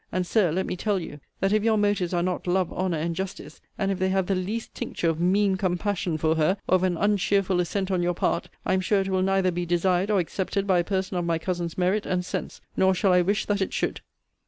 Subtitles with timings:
[0.11, 3.15] And, Sir, let me tell you, that if your motives are not love, honour, and
[3.15, 6.81] justice, and if they have the least tincture of mean compassion for her, or of
[6.83, 10.19] an uncheerful assent on your part, I am sure it will neither be desired or
[10.19, 13.61] accepted by a person of my cousin's merit and sense; nor shall I wish that
[13.61, 14.01] it should.